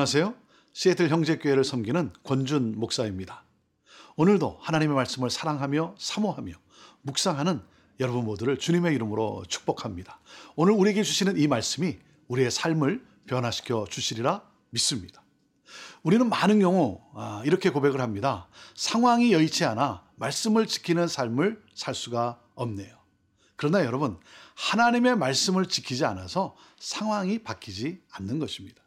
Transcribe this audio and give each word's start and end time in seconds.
안녕하세요. 0.00 0.34
시애틀 0.72 1.10
형제교회를 1.10 1.62
섬기는 1.62 2.14
권준 2.24 2.80
목사입니다. 2.80 3.44
오늘도 4.16 4.56
하나님의 4.62 4.96
말씀을 4.96 5.28
사랑하며 5.28 5.96
사모하며 5.98 6.54
묵상하는 7.02 7.60
여러분 8.00 8.24
모두를 8.24 8.56
주님의 8.56 8.94
이름으로 8.94 9.44
축복합니다. 9.46 10.18
오늘 10.56 10.72
우리에게 10.72 11.02
주시는 11.02 11.36
이 11.36 11.46
말씀이 11.48 11.98
우리의 12.28 12.50
삶을 12.50 13.04
변화시켜 13.26 13.84
주시리라 13.90 14.42
믿습니다. 14.70 15.22
우리는 16.02 16.26
많은 16.30 16.60
경우 16.60 17.02
아, 17.14 17.42
이렇게 17.44 17.68
고백을 17.68 18.00
합니다. 18.00 18.48
상황이 18.74 19.34
여의치 19.34 19.66
않아 19.66 20.02
말씀을 20.16 20.66
지키는 20.66 21.08
삶을 21.08 21.62
살 21.74 21.94
수가 21.94 22.40
없네요. 22.54 22.96
그러나 23.56 23.84
여러분, 23.84 24.18
하나님의 24.54 25.18
말씀을 25.18 25.66
지키지 25.66 26.06
않아서 26.06 26.56
상황이 26.78 27.40
바뀌지 27.40 28.00
않는 28.12 28.38
것입니다. 28.38 28.82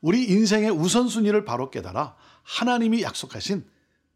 우리 0.00 0.24
인생의 0.24 0.70
우선순위를 0.70 1.44
바로 1.44 1.70
깨달아 1.70 2.16
하나님이 2.42 3.02
약속하신 3.02 3.64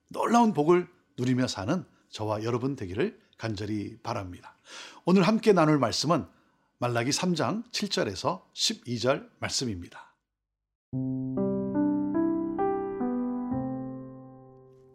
놀라운 0.08 0.52
복을 0.52 0.88
누리며 1.18 1.46
사는 1.46 1.84
저와 2.10 2.42
여러분 2.44 2.76
되기를 2.76 3.18
간절히 3.36 3.98
바랍니다. 4.02 4.56
오늘 5.04 5.22
함께 5.22 5.52
나눌 5.52 5.78
말씀은 5.78 6.26
말라기 6.78 7.10
3장 7.10 7.70
7절에서 7.70 8.42
12절 8.54 9.28
말씀입니다. 9.40 10.14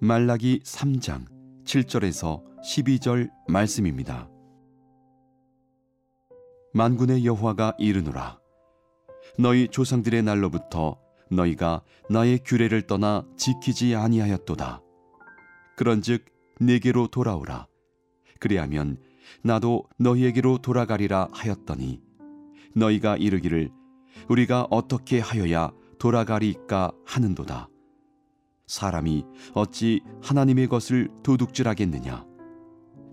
말라기 0.02 0.62
3장 0.64 1.26
7절에서 1.66 2.44
12절 2.64 3.30
말씀입니다. 3.48 4.30
만군의 6.74 7.26
여호와가 7.26 7.76
이르노라 7.78 8.40
너희 9.38 9.68
조상들의 9.68 10.24
날로부터 10.24 10.98
너희가 11.32 11.84
나의 12.10 12.40
규례를 12.44 12.84
떠나 12.84 13.24
지키지 13.38 13.96
아니하였도다. 13.96 14.82
그런즉 15.78 16.26
내게로 16.60 17.08
돌아오라. 17.08 17.68
그리하면 18.40 18.98
나도 19.44 19.86
너희에게로 19.98 20.58
돌아가리라 20.60 21.28
하였더니 21.32 22.02
너희가 22.76 23.18
이르기를 23.18 23.70
우리가 24.28 24.68
어떻게 24.70 25.20
하여야 25.20 25.72
돌아가리까 26.00 26.92
하는도다. 27.06 27.70
사람이 28.68 29.26
어찌 29.54 30.02
하나님의 30.22 30.68
것을 30.68 31.10
도둑질하겠느냐? 31.24 32.26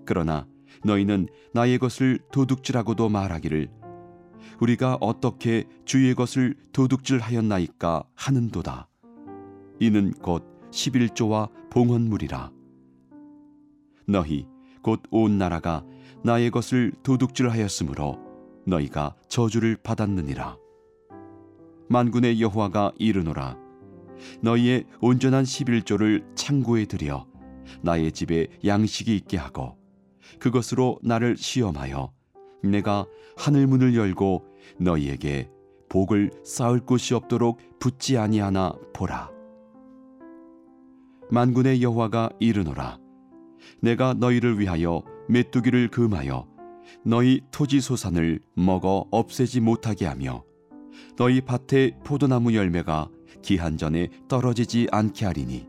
그러나 0.05 0.47
너희는 0.85 1.29
나의 1.53 1.79
것을 1.79 2.21
도둑질하고도 2.33 3.09
말하기를 3.09 3.71
우리가 4.61 4.97
어떻게 5.01 5.65
주의 5.85 6.15
것을 6.15 6.55
도둑질하였나이까 6.73 8.05
하는도다. 8.15 8.89
이는 9.81 10.13
곧 10.13 10.45
11조와 10.71 11.51
봉헌물이라. 11.71 12.51
너희 14.09 14.47
곧 14.83 15.03
온 15.11 15.37
나라가 15.37 15.85
나의 16.23 16.51
것을 16.51 16.93
도둑질하였으므로 17.03 18.19
너희가 18.67 19.15
저주를 19.29 19.77
받았느니라. 19.83 20.57
만군의 21.89 22.41
여호와가 22.41 22.93
이르노라. 22.99 23.57
너희의 24.41 24.85
온전한 25.01 25.45
11조를 25.45 26.25
창고에 26.35 26.87
들여 26.87 27.27
나의 27.83 28.13
집에 28.13 28.47
양식이 28.65 29.15
있게 29.15 29.37
하고 29.37 29.77
그것으로 30.39 30.99
나를 31.03 31.37
시험하여 31.37 32.13
내가 32.63 33.07
하늘 33.37 33.67
문을 33.67 33.95
열고 33.95 34.45
너희에게 34.79 35.51
복을 35.89 36.31
쌓을 36.45 36.81
곳이 36.81 37.15
없도록 37.15 37.61
붙지 37.79 38.19
아니하나 38.19 38.75
보라. 38.93 39.31
만군의 41.31 41.83
여호와가 41.83 42.31
이르노라. 42.39 42.99
내가 43.81 44.15
너희를 44.15 44.59
위하여 44.59 45.03
메뚜기를 45.29 45.89
금하여 45.89 46.47
너희 47.05 47.41
토지 47.51 47.81
소산을 47.81 48.41
먹어 48.55 49.07
없애지 49.11 49.61
못하게 49.61 50.07
하며 50.07 50.45
너희 51.17 51.41
밭의 51.41 51.99
포도나무 52.05 52.55
열매가 52.55 53.11
기한 53.43 53.77
전에 53.77 54.09
떨어지지 54.29 54.89
않게 54.91 55.27
하리니 55.27 55.67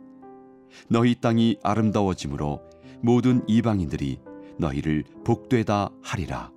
너희 0.89 1.15
땅이 1.15 1.57
아름다워짐으로 1.63 2.61
모든 3.01 3.43
이방인들이 3.47 4.19
너희를 4.57 5.03
복되다 5.23 5.89
하리라. 6.01 6.56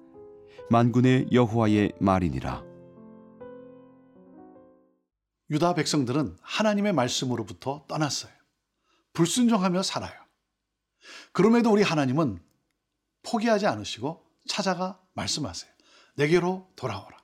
만군의 0.72 1.30
여호와의 1.32 1.94
말이니라. 1.98 2.62
유다 5.50 5.74
백성들은 5.74 6.36
하나님의 6.40 6.92
말씀으로부터 6.92 7.84
떠났어요. 7.88 8.30
불순종하며 9.12 9.82
살아요. 9.82 10.12
그럼에도 11.32 11.72
우리 11.72 11.82
하나님은 11.82 12.40
포기하지 13.24 13.66
않으시고 13.66 14.24
찾아가 14.46 15.00
말씀하세요. 15.14 15.72
내게로 16.14 16.70
돌아오라. 16.76 17.16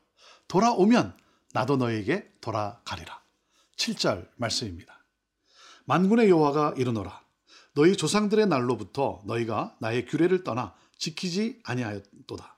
돌아오면 0.48 1.16
나도 1.52 1.76
너에게 1.76 2.28
돌아가리라. 2.40 3.22
7절 3.76 4.28
말씀입니다. 4.34 5.04
만군의 5.84 6.28
여호와가 6.30 6.74
이르노라. 6.76 7.22
너희 7.74 7.96
조상들의 7.96 8.46
날로부터 8.46 9.22
너희가 9.24 9.76
나의 9.78 10.06
규례를 10.06 10.42
떠나 10.42 10.74
지키지 10.98 11.60
아니하였도다. 11.62 12.55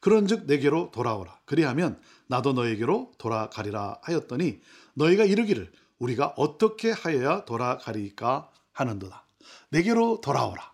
그런즉 0.00 0.46
내게로 0.46 0.90
돌아오라. 0.90 1.40
그리하면 1.44 2.00
나도 2.26 2.52
너에게로 2.52 3.12
돌아가리라 3.18 3.98
하였더니 4.02 4.60
너희가 4.94 5.24
이르기를 5.24 5.72
우리가 5.98 6.34
어떻게 6.36 6.90
하여야 6.90 7.44
돌아가리까 7.44 8.50
하는도다. 8.72 9.26
내게로 9.70 10.20
돌아오라. 10.20 10.72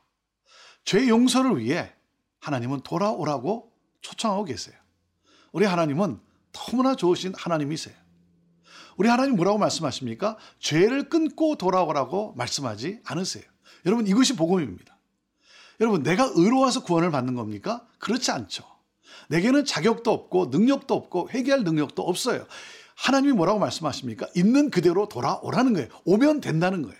죄 0.85 1.09
용서를 1.09 1.59
위해 1.59 1.93
하나님은 2.41 2.83
돌아오라고 2.83 3.73
초청하고 4.01 4.45
계세요. 4.45 4.77
우리 5.53 5.67
하나님은 5.67 6.21
너무나 6.53 6.95
좋으신 6.95 7.35
하나님이세요. 7.37 7.95
우리 8.97 9.09
하나님 9.09 9.37
뭐라고 9.37 9.59
말씀하십니까? 9.59 10.39
죄를 10.59 11.09
끊고 11.09 11.57
돌아오라고 11.57 12.35
말씀하지 12.35 13.01
않으세요. 13.05 13.45
여러분 13.85 14.07
이것이 14.07 14.37
복음입니다. 14.37 14.97
여러분 15.81 16.03
내가 16.03 16.31
의로워서 16.35 16.83
구원을 16.83 17.11
받는 17.11 17.35
겁니까? 17.35 17.87
그렇지 17.99 18.31
않죠. 18.31 18.65
내게는 19.29 19.65
자격도 19.65 20.11
없고 20.11 20.47
능력도 20.47 20.95
없고 20.95 21.31
회개할 21.31 21.65
능력도 21.65 22.03
없어요. 22.03 22.47
하나님이 22.97 23.35
뭐라고 23.35 23.59
말씀하십니까? 23.59 24.27
있는 24.35 24.71
그대로 24.71 25.09
돌아오라는 25.09 25.75
거예요. 25.75 25.89
오면 26.05 26.41
된다는 26.41 26.83
거예요. 26.83 26.99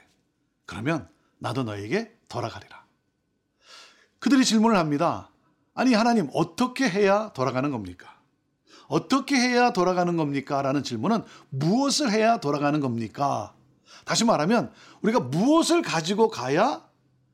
그러면 0.67 1.09
나도 1.39 1.63
너에게 1.63 2.13
돌아가리라. 2.29 2.85
그들이 4.19 4.45
질문을 4.45 4.77
합니다. 4.77 5.31
아니, 5.75 5.95
하나님, 5.95 6.29
어떻게 6.35 6.89
해야 6.89 7.33
돌아가는 7.33 7.71
겁니까? 7.71 8.19
어떻게 8.89 9.37
해야 9.37 9.73
돌아가는 9.73 10.17
겁니까? 10.17 10.63
라는 10.63 10.83
질문은 10.83 11.23
무엇을 11.51 12.11
해야 12.11 12.39
돌아가는 12.39 12.81
겁니까? 12.81 13.55
다시 14.05 14.25
말하면, 14.25 14.73
우리가 15.03 15.21
무엇을 15.21 15.83
가지고 15.83 16.29
가야 16.29 16.87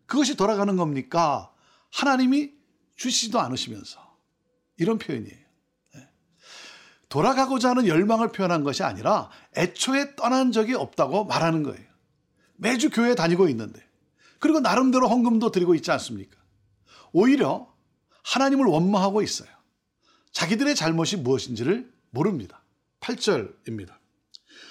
그것이 0.06 0.36
돌아가는 0.36 0.76
겁니까? 0.76 1.50
하나님이 1.90 2.52
주시지도 2.96 3.40
않으시면서. 3.40 4.11
이런 4.78 4.98
표현이에요. 4.98 5.38
네. 5.94 6.08
돌아가고자 7.08 7.70
하는 7.70 7.86
열망을 7.86 8.32
표현한 8.32 8.64
것이 8.64 8.82
아니라 8.82 9.30
애초에 9.56 10.16
떠난 10.16 10.52
적이 10.52 10.74
없다고 10.74 11.24
말하는 11.24 11.62
거예요. 11.62 11.84
매주 12.56 12.90
교회 12.90 13.14
다니고 13.14 13.48
있는데 13.48 13.84
그리고 14.38 14.60
나름대로 14.60 15.08
헌금도 15.08 15.50
드리고 15.50 15.74
있지 15.74 15.90
않습니까? 15.90 16.36
오히려 17.12 17.72
하나님을 18.24 18.66
원망하고 18.66 19.22
있어요. 19.22 19.48
자기들의 20.32 20.74
잘못이 20.74 21.18
무엇인지를 21.18 21.92
모릅니다. 22.10 22.62
8절입니다. 23.00 23.94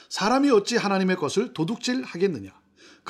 사람이 0.10 0.50
어찌 0.52 0.78
하나님의 0.78 1.16
것을 1.16 1.54
도둑질 1.54 2.04
하겠느냐? 2.04 2.61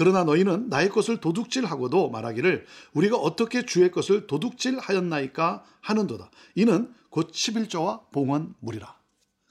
그러나 0.01 0.23
너희는 0.23 0.69
나의 0.69 0.89
것을 0.89 1.17
도둑질하고도 1.17 2.09
말하기를 2.09 2.65
우리가 2.93 3.17
어떻게 3.17 3.67
주의 3.67 3.91
것을 3.91 4.25
도둑질하였나이까 4.25 5.63
하는도다. 5.79 6.31
이는 6.55 6.91
곧 7.11 7.31
11조와 7.31 8.09
봉헌물이라. 8.09 8.97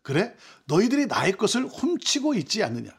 그래? 0.03 0.35
너희들이 0.65 1.07
나의 1.07 1.35
것을 1.35 1.67
훔치고 1.67 2.35
있지 2.35 2.65
않느냐? 2.65 2.91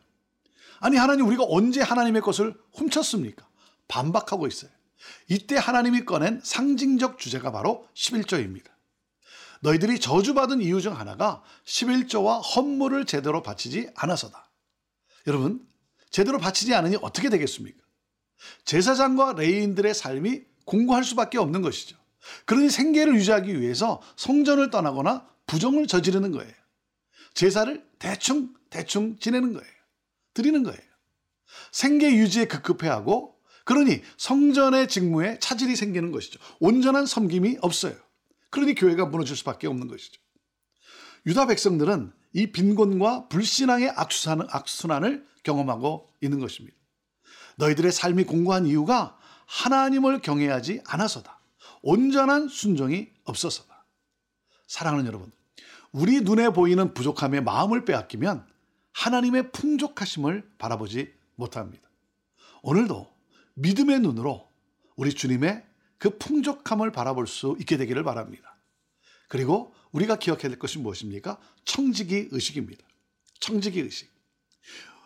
아니 0.79 0.95
하나님 0.95 1.27
우리가 1.27 1.43
언제 1.45 1.81
하나님의 1.81 2.21
것을 2.21 2.55
훔쳤습니까? 2.71 3.45
반박하고 3.89 4.47
있어요. 4.47 4.71
이때 5.27 5.57
하나님이 5.57 6.05
꺼낸 6.05 6.39
상징적 6.41 7.19
주제가 7.19 7.51
바로 7.51 7.85
11조입니다. 7.95 8.67
너희들이 9.59 9.99
저주받은 9.99 10.61
이유 10.61 10.79
중 10.79 10.97
하나가 10.97 11.43
11조와 11.65 12.39
헌물을 12.55 13.05
제대로 13.07 13.43
바치지 13.43 13.89
않아서다. 13.93 14.49
여러분, 15.27 15.67
제대로 16.11 16.37
바치지 16.37 16.73
않으니 16.73 16.97
어떻게 17.01 17.29
되겠습니까? 17.29 17.81
제사장과 18.65 19.33
레인들의 19.33 19.93
삶이 19.93 20.41
공고할 20.65 21.03
수밖에 21.03 21.37
없는 21.37 21.61
것이죠. 21.61 21.97
그러니 22.45 22.69
생계를 22.69 23.15
유지하기 23.15 23.59
위해서 23.59 24.01
성전을 24.15 24.69
떠나거나 24.69 25.27
부정을 25.47 25.87
저지르는 25.87 26.31
거예요. 26.31 26.53
제사를 27.33 27.83
대충 27.97 28.53
대충 28.69 29.17
지내는 29.19 29.53
거예요. 29.53 29.71
드리는 30.33 30.63
거예요. 30.63 30.79
생계 31.71 32.15
유지에 32.15 32.45
급급해하고 32.45 33.37
그러니 33.65 34.01
성전의 34.17 34.87
직무에 34.87 35.39
차질이 35.39 35.75
생기는 35.75 36.11
것이죠. 36.11 36.39
온전한 36.59 37.05
섬김이 37.05 37.57
없어요. 37.61 37.95
그러니 38.49 38.75
교회가 38.75 39.05
무너질 39.05 39.35
수밖에 39.35 39.67
없는 39.67 39.87
것이죠. 39.87 40.21
유다 41.25 41.47
백성들은 41.47 42.11
이 42.33 42.51
빈곤과 42.51 43.27
불신앙의 43.27 43.93
악순환을 43.95 45.25
경험하고 45.43 46.09
있는 46.21 46.39
것입니다. 46.39 46.75
너희들의 47.57 47.91
삶이 47.91 48.23
공고한 48.23 48.65
이유가 48.65 49.17
하나님을 49.45 50.21
경외하지 50.21 50.81
않아서다. 50.85 51.39
온전한 51.81 52.47
순종이 52.47 53.09
없어서다. 53.23 53.85
사랑하는 54.67 55.05
여러분, 55.07 55.31
우리 55.91 56.21
눈에 56.21 56.49
보이는 56.49 56.93
부족함에 56.93 57.41
마음을 57.41 57.85
빼앗기면 57.85 58.47
하나님의 58.93 59.51
풍족하심을 59.51 60.49
바라보지 60.57 61.13
못합니다. 61.35 61.89
오늘도 62.61 63.11
믿음의 63.55 63.99
눈으로 63.99 64.49
우리 64.95 65.13
주님의 65.13 65.65
그 65.97 66.17
풍족함을 66.17 66.91
바라볼 66.91 67.27
수 67.27 67.55
있게 67.59 67.77
되기를 67.77 68.03
바랍니다. 68.03 68.55
그리고 69.27 69.73
우리가 69.91 70.17
기억해야 70.17 70.49
될 70.49 70.59
것이 70.59 70.79
무엇입니까? 70.79 71.39
청지기 71.65 72.29
의식입니다. 72.31 72.83
청지기 73.39 73.79
의식. 73.79 74.10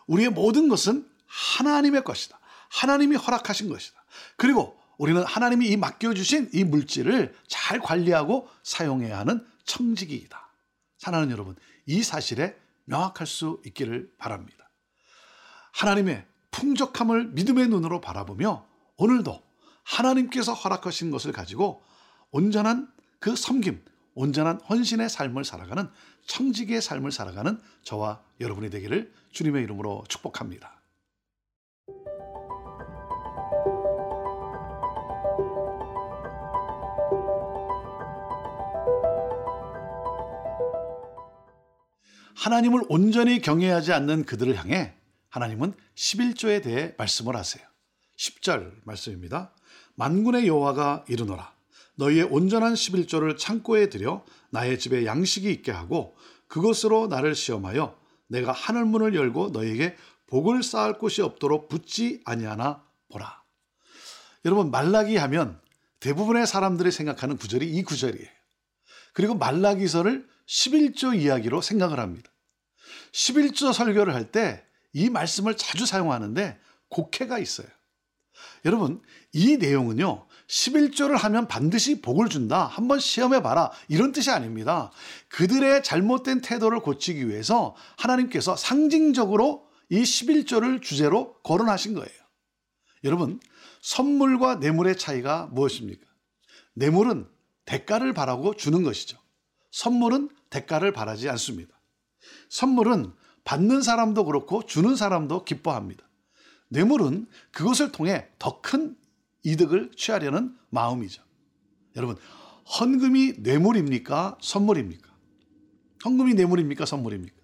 우리의 0.08 0.30
모든 0.30 0.70
것은 0.70 1.08
하나님의 1.28 2.04
것이다. 2.04 2.40
하나님이 2.70 3.16
허락하신 3.16 3.70
것이다. 3.70 4.04
그리고 4.38 4.80
우리는 4.98 5.24
하나님이 5.24 5.68
이 5.68 5.78
맡겨주신 5.78 6.52
이 6.54 6.64
물질을 6.64 7.36
잘 7.48 7.80
관리하고 7.80 8.48
사용해야 8.64 9.20
하는 9.20 9.46
청지기이다. 9.66 10.50
사랑하는 10.98 11.32
여러분, 11.32 11.56
이 11.86 12.02
사실에 12.04 12.56
명확할 12.86 13.28
수 13.28 13.62
있기를 13.66 14.12
바랍니다. 14.18 14.70
하나님의 15.74 16.26
풍족함을 16.52 17.30
믿음의 17.30 17.68
눈으로 17.68 18.00
바라보며 18.00 18.66
오늘도 18.98 19.42
하나님께서 19.84 20.54
허락하신 20.54 21.12
것을 21.12 21.32
가지고 21.32 21.84
온전한 22.32 22.92
그 23.20 23.36
섬김, 23.36 23.84
온전한 24.14 24.62
헌신의 24.62 25.10
삶을 25.10 25.44
살아가는 25.44 25.90
청지기의 26.28 26.82
삶을 26.82 27.12
살아가는 27.12 27.60
저와 27.84 28.22
여러분이 28.40 28.70
되기를 28.70 29.14
주님의 29.36 29.64
이름으로 29.64 30.06
축복합니다. 30.08 30.82
하나님을 42.36 42.84
온전히 42.90 43.42
경외하지 43.42 43.92
않는 43.92 44.26
그들을 44.26 44.56
향해 44.56 44.94
하나님은 45.30 45.74
11조에 45.96 46.64
대해 46.64 46.94
말씀을 46.98 47.36
하세요. 47.36 47.66
10절 48.18 48.72
말씀입니다. 48.86 49.52
만군의 49.96 50.48
여호와가 50.48 51.04
이르노라 51.10 51.54
너희의 51.96 52.24
온전한 52.24 52.74
11조를 52.74 53.38
창고에 53.38 53.90
들여 53.90 54.24
나의 54.52 54.80
집에 54.80 55.06
양식이 55.06 55.52
있게 55.52 55.72
하고 55.72 56.16
그것으로 56.48 57.08
나를 57.08 57.36
시험하여 57.36 58.05
내가 58.28 58.52
하늘 58.52 58.86
문을 58.86 59.16
열고 59.16 59.50
너희에게 59.50 59.96
복을 60.28 60.64
쌓을 60.64 60.98
곳이 60.98 61.22
없도록 61.22 61.70
붙지 61.70 62.22
아니하나 62.26 62.84
보라. 63.10 63.44
여러분 64.46 64.72
말라기 64.72 65.18
하면 65.18 65.60
대부분의 66.00 66.48
사람들이 66.48 66.92
생각하는 66.92 67.38
구절이 67.38 67.68
이 67.68 67.84
구절이에요. 67.84 68.30
그리고 69.14 69.36
말라기서를 69.36 70.28
11조 70.48 71.20
이야기로 71.20 71.62
생각을 71.62 72.00
합니다. 72.00 72.30
11조 73.14 73.74
설교를 73.74 74.14
할 74.14 74.32
때 74.32 74.66
이 74.96 75.10
말씀을 75.10 75.58
자주 75.58 75.86
사용하는데 75.86 76.58
곡해가 76.88 77.38
있어요. 77.38 77.68
여러분, 78.64 79.02
이 79.34 79.58
내용은요, 79.58 80.25
11조를 80.48 81.18
하면 81.18 81.48
반드시 81.48 82.02
복을 82.02 82.30
준다. 82.30 82.66
한번 82.66 83.00
시험해 83.00 83.42
봐라. 83.42 83.72
이런 83.88 84.12
뜻이 84.12 84.30
아닙니다. 84.32 84.92
그들의 85.30 85.84
잘못된 85.84 86.42
태도를 86.42 86.82
고치기 86.82 87.28
위해서 87.30 87.76
하나님께서 87.98 88.56
상징적으로 88.56 89.68
이 89.90 90.02
11조를 90.02 90.82
주제로 90.82 91.34
거론하신 91.44 91.94
거예요. 91.94 92.10
여러분, 93.04 93.40
선물과 93.82 94.56
뇌물의 94.56 94.98
차이가 94.98 95.48
무엇입니까? 95.52 96.06
뇌물은 96.74 97.28
대가를 97.66 98.14
바라고 98.14 98.56
주는 98.56 98.84
것이죠. 98.84 99.18
선물은 99.72 100.30
대가를 100.50 100.92
바라지 100.92 101.30
않습니다. 101.30 101.74
선물은 102.50 103.14
받는 103.44 103.82
사람도 103.82 104.26
그렇고 104.26 104.66
주는 104.66 104.96
사람도 104.96 105.46
기뻐합니다. 105.46 106.08
뇌물은 106.70 107.28
그것을 107.52 107.92
통해 107.92 108.28
더 108.40 108.62
큰 108.62 108.96
이득을 109.46 109.92
취하려는 109.96 110.56
마음이죠. 110.70 111.24
여러분, 111.96 112.18
헌금이 112.80 113.36
뇌물입니까? 113.38 114.38
선물입니까? 114.42 115.10
헌금이 116.04 116.34
뇌물입니까? 116.34 116.86
선물입니까? 116.86 117.36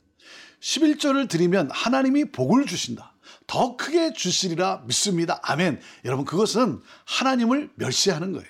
11조를 0.60 1.30
드리면 1.30 1.70
하나님이 1.72 2.32
복을 2.32 2.66
주신다. 2.66 3.16
더 3.48 3.78
크게 3.78 4.14
주시리라 4.14 4.84
믿습니다. 4.88 5.40
아멘. 5.44 5.80
여러분, 6.06 6.26
그것은 6.26 6.82
하나님을 7.06 7.72
멸시하는 7.76 8.34
거예요. 8.34 8.48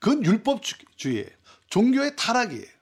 그건 0.00 0.24
율법주의예요. 0.24 1.28
종교의 1.70 2.16
타락이에요. 2.16 2.76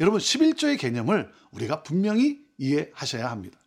여러분 0.00 0.20
11조의 0.20 0.78
개념을 0.78 1.32
우리가 1.50 1.82
분명히 1.82 2.40
이해하셔야 2.58 3.30
합니다. 3.30 3.58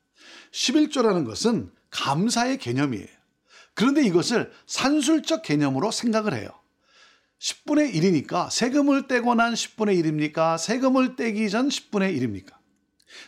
11조라는 0.52 1.26
것은 1.26 1.72
감사의 1.90 2.58
개념이에요. 2.58 3.08
그런데 3.80 4.04
이것을 4.04 4.52
산술적 4.66 5.42
개념으로 5.42 5.90
생각을 5.92 6.34
해요. 6.34 6.50
10분의 7.40 7.94
1이니까 7.94 8.52
세금을 8.52 9.08
떼고 9.08 9.36
난 9.36 9.54
10분의 9.54 10.04
1입니까? 10.04 10.58
세금을 10.58 11.16
떼기 11.16 11.50
전 11.50 11.70
10분의 11.70 12.14
1입니까? 12.18 12.52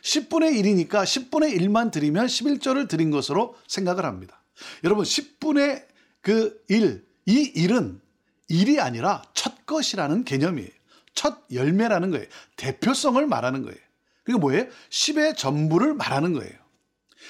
10분의 0.01 0.61
1이니까 0.61 1.03
10분의 1.03 1.57
1만 1.57 1.89
드리면 1.89 2.25
11조를 2.25 2.89
드린 2.89 3.11
것으로 3.11 3.55
생각을 3.69 4.03
합니다. 4.03 4.43
여러분 4.83 5.05
10분의 5.05 5.85
그 6.19 6.61
1, 6.67 7.05
이 7.27 7.53
1은 7.53 8.01
1이 8.49 8.81
아니라 8.81 9.21
첫 9.33 9.65
것이라는 9.65 10.25
개념이에요. 10.25 10.69
첫 11.13 11.45
열매라는 11.53 12.11
거예요. 12.11 12.25
대표성을 12.57 13.25
말하는 13.25 13.61
거예요. 13.61 13.79
그게 14.25 14.37
뭐예요? 14.37 14.65
10의 14.89 15.37
전부를 15.37 15.93
말하는 15.93 16.33
거예요. 16.33 16.60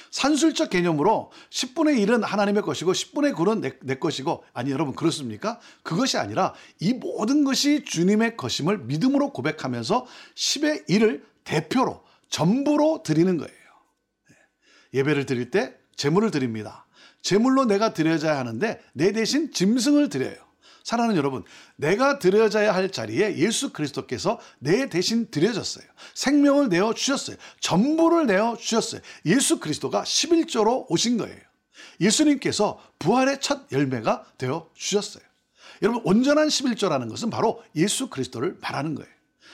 산술적 0.10 0.70
개념으로 0.70 1.31
10분의 1.50 2.05
1은 2.05 2.22
하나님의 2.22 2.63
것이고 2.63 2.91
10분의 2.91 3.36
9는 3.36 3.60
내, 3.62 3.74
내 3.81 3.96
것이고 3.96 4.43
아니 4.53 4.72
여러분 4.72 4.96
그렇습니까? 4.96 5.60
그것이 5.84 6.17
아니라 6.17 6.53
이 6.79 6.93
모든 6.93 7.43
것이 7.43 7.86
주님의 7.86 8.38
것임을 8.38 8.79
믿음으로 8.79 9.31
고백하면서 9.31 10.05
10의 10.36 10.89
1을 10.89 11.24
대표로 11.43 12.03
전부로 12.29 13.03
드리는 13.03 13.38
거예요. 13.38 13.51
예배를 14.93 15.25
드릴 15.25 15.51
때 15.51 15.75
제물을 15.96 16.31
드립니다. 16.31 16.88
제물로 17.22 17.65
내가 17.65 17.93
드려야 17.93 18.38
하는데 18.38 18.81
내 18.93 19.12
대신 19.12 19.51
짐승을 19.51 20.10
드려요. 20.10 20.36
사랑하는 20.84 21.16
여러분, 21.18 21.44
내가 21.76 22.20
드려져야 22.20 22.74
할 22.74 22.92
자리에 22.92 23.38
예수 23.38 23.72
그리스도께서 23.72 24.40
내 24.60 24.90
대신 24.90 25.30
드려졌어요. 25.30 25.86
생명을 26.14 26.70
내어 26.70 26.94
주셨어요. 26.94 27.38
전부를 27.60 28.28
내어 28.28 28.56
주셨어요. 28.58 29.02
예수 29.26 29.60
그리스도가 29.60 30.04
11조로 30.04 30.86
오신 30.90 31.18
거예요. 31.18 31.40
예수님께서 32.00 32.82
부활의 33.00 33.42
첫 33.42 33.72
열매가 33.72 34.26
되어 34.38 34.70
주셨어요. 34.74 35.24
여러분, 35.82 36.02
온전한 36.06 36.48
11조라는 36.48 37.10
것은 37.10 37.30
바로 37.30 37.64
예수 37.76 38.10
그리스도를 38.10 38.58
말하는 38.62 38.96
거예요. 38.96 39.12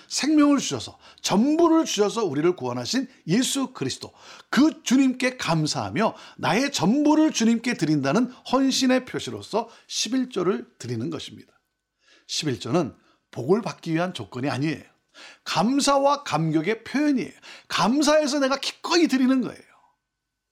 생명을 0.08 0.58
주셔서 0.58 0.98
전부를 1.22 1.86
주셔서 1.86 2.26
우리를 2.26 2.56
구원하신 2.56 3.08
예수 3.28 3.74
그리스도 3.74 4.14
그 4.50 4.84
주님께 4.84 5.38
감사하며 5.38 6.16
나의 6.38 6.72
전부를 6.72 7.32
주님께 7.32 7.76
드린다는 7.76 8.32
헌신의 8.52 9.06
표시로서 9.06 9.70
11조를 9.88 10.78
드리는 10.78 11.10
것입니다. 11.10 11.54
11조는 12.28 12.96
복을 13.32 13.62
받기 13.62 13.94
위한 13.94 14.14
조건이 14.14 14.50
아니에요. 14.50 14.84
감사와 15.44 16.24
감격의 16.24 16.84
표현이에요. 16.84 17.32
감사해서 17.68 18.40
내가 18.40 18.58
기꺼이 18.60 19.08
드리는 19.08 19.42
거예요. 19.42 19.62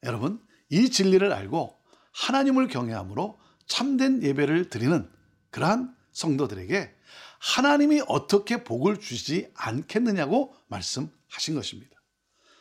여러분, 0.04 0.42
이 0.70 0.90
진리를 0.90 1.32
알고 1.32 1.78
하나님을 2.14 2.68
경외함으로 2.68 3.40
참된 3.68 4.24
예배를 4.24 4.70
드리는 4.70 5.10
그러한 5.52 5.96
성도들에게 6.12 6.96
하나님이 7.40 8.02
어떻게 8.08 8.64
복을 8.64 9.00
주시지 9.00 9.52
않겠느냐고 9.56 10.56
말씀하신 10.68 11.56
것입니다. 11.56 11.96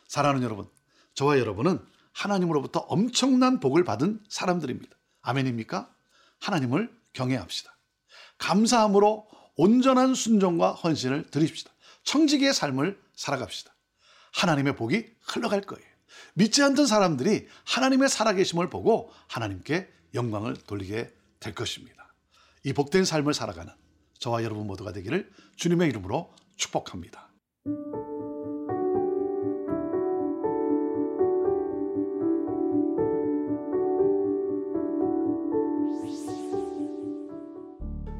사랑하는 0.09 0.43
여러분, 0.45 0.69
저와 1.15 1.39
여러분은 1.39 1.85
하나님으로부터 2.13 2.81
엄청난 2.81 3.61
복을 3.61 3.85
받은 3.85 4.23
사람들입니다. 4.29 4.97
아멘입니까? 5.23 5.93
하나님을 6.41 6.95
경외합시다. 7.13 7.77
감사함으로 8.39 9.29
온전한 9.57 10.15
순종과 10.15 10.73
헌신을 10.73 11.31
드립시다. 11.31 11.73
청지기의 12.05 12.53
삶을 12.53 13.01
살아갑시다. 13.15 13.75
하나님의 14.33 14.77
복이 14.77 15.07
흘러갈 15.21 15.61
거예요. 15.63 15.85
믿지 16.35 16.63
않던 16.63 16.87
사람들이 16.87 17.49
하나님의 17.65 18.09
살아계심을 18.09 18.69
보고 18.69 19.13
하나님께 19.29 19.89
영광을 20.15 20.55
돌리게 20.55 21.13
될 21.41 21.55
것입니다. 21.55 22.13
이 22.65 22.73
복된 22.73 23.05
삶을 23.05 23.35
살아가는 23.35 23.73
저와 24.25 24.43
여러분 24.43 24.67
모두가 24.67 24.91
되기를 24.93 25.29
주님의 25.57 25.91
이름으로 25.91 26.31
축복합니다. 26.57 27.29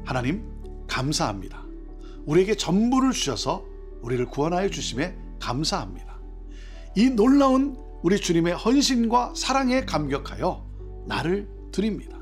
하나님, 0.05 0.47
감사합니다. 0.85 1.65
우리에게 2.27 2.53
전부를 2.53 3.11
주셔서 3.11 3.65
우리를 4.03 4.23
구원하여 4.27 4.69
주심에 4.69 5.17
감사합니다. 5.39 6.19
이 6.95 7.09
놀라운 7.09 7.77
우리 8.03 8.19
주님의 8.19 8.53
헌신과 8.53 9.33
사랑에 9.35 9.85
감격하여 9.85 11.03
나를 11.07 11.49
드립니다. 11.71 12.19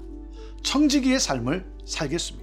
청지기의 0.63 1.19
삶을 1.19 1.69
살겠습니다. 1.83 2.42